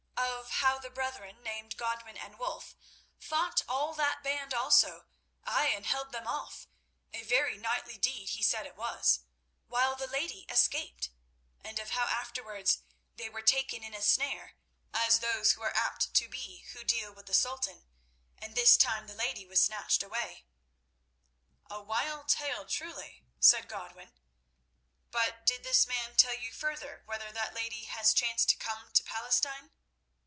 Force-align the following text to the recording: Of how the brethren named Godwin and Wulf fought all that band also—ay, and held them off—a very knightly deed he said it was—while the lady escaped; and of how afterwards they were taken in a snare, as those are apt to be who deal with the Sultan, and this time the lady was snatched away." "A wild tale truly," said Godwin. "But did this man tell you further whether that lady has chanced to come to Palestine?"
Of 0.53 0.65
how 0.67 0.77
the 0.77 0.89
brethren 0.91 1.41
named 1.41 1.75
Godwin 1.77 2.17
and 2.17 2.37
Wulf 2.37 2.75
fought 3.17 3.63
all 3.67 3.95
that 3.95 4.21
band 4.21 4.53
also—ay, 4.53 5.65
and 5.73 5.85
held 5.87 6.11
them 6.11 6.27
off—a 6.27 7.23
very 7.23 7.57
knightly 7.57 7.97
deed 7.97 8.29
he 8.29 8.43
said 8.43 8.67
it 8.67 8.75
was—while 8.75 9.95
the 9.95 10.05
lady 10.07 10.43
escaped; 10.49 11.09
and 11.63 11.79
of 11.79 11.91
how 11.91 12.03
afterwards 12.03 12.83
they 13.15 13.27
were 13.29 13.41
taken 13.41 13.83
in 13.83 13.95
a 13.95 14.03
snare, 14.03 14.55
as 14.93 15.19
those 15.19 15.57
are 15.57 15.75
apt 15.75 16.13
to 16.13 16.29
be 16.29 16.61
who 16.73 16.83
deal 16.83 17.11
with 17.11 17.25
the 17.25 17.33
Sultan, 17.33 17.87
and 18.37 18.53
this 18.55 18.77
time 18.77 19.07
the 19.07 19.15
lady 19.15 19.47
was 19.47 19.63
snatched 19.63 20.03
away." 20.03 20.45
"A 21.71 21.81
wild 21.81 22.27
tale 22.29 22.65
truly," 22.65 23.23
said 23.39 23.67
Godwin. 23.67 24.13
"But 25.09 25.45
did 25.47 25.63
this 25.63 25.87
man 25.87 26.15
tell 26.15 26.35
you 26.37 26.51
further 26.51 27.01
whether 27.07 27.31
that 27.31 27.55
lady 27.55 27.85
has 27.85 28.13
chanced 28.13 28.49
to 28.49 28.55
come 28.57 28.91
to 28.91 29.03
Palestine?" 29.03 29.71